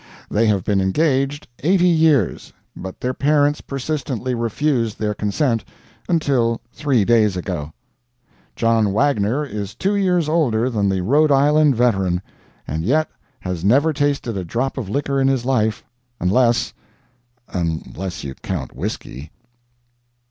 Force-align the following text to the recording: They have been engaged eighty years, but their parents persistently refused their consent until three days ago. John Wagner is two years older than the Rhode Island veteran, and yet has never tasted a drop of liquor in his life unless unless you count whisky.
They 0.31 0.47
have 0.47 0.63
been 0.63 0.81
engaged 0.81 1.47
eighty 1.59 1.87
years, 1.87 2.51
but 2.75 2.99
their 2.99 3.13
parents 3.13 3.61
persistently 3.61 4.33
refused 4.33 4.97
their 4.97 5.13
consent 5.13 5.63
until 6.09 6.59
three 6.73 7.05
days 7.05 7.37
ago. 7.37 7.71
John 8.55 8.93
Wagner 8.93 9.45
is 9.45 9.75
two 9.75 9.95
years 9.95 10.27
older 10.27 10.71
than 10.71 10.89
the 10.89 11.01
Rhode 11.01 11.31
Island 11.31 11.75
veteran, 11.75 12.19
and 12.67 12.83
yet 12.83 13.11
has 13.41 13.63
never 13.63 13.93
tasted 13.93 14.35
a 14.37 14.43
drop 14.43 14.75
of 14.79 14.89
liquor 14.89 15.21
in 15.21 15.27
his 15.27 15.45
life 15.45 15.83
unless 16.19 16.73
unless 17.53 18.23
you 18.23 18.33
count 18.33 18.75
whisky. 18.75 19.29